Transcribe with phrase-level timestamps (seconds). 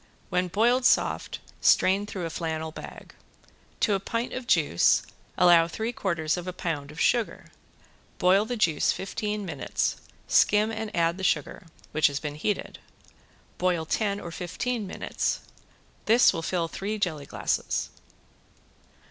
[0.31, 3.13] When boiled soft strain through a flannel bag.
[3.81, 5.03] To a pint of juice
[5.37, 7.51] allow three quarters of a pound of sugar.
[8.17, 12.79] Boil the juice fifteen minutes, skim and add the sugar, which has been heated.
[13.59, 15.41] Boil ten or fifteen minutes.
[16.05, 17.91] This will fill three jelly glasses.